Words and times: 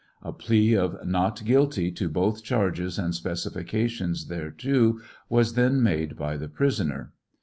A 0.23 0.33
plea 0.33 0.73
of" 0.77 0.97
not 1.05 1.45
guilty" 1.45 1.91
to 1.91 2.09
both 2.09 2.43
chai 2.43 2.71
ges 2.71 2.97
and 2.97 3.13
specifications 3.13 4.25
thereto 4.25 4.97
was 5.29 5.53
then 5.53 5.83
made 5.83 6.17
by 6.17 6.37
the 6.37 6.49
prisoner. 6.49 7.13